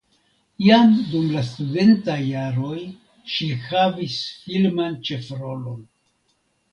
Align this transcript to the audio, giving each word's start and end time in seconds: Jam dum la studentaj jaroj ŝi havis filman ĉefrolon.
Jam 0.67 0.93
dum 1.09 1.25
la 1.33 1.41
studentaj 1.49 2.15
jaroj 2.29 2.79
ŝi 3.33 3.49
havis 3.65 4.15
filman 4.47 4.97
ĉefrolon. 5.11 5.85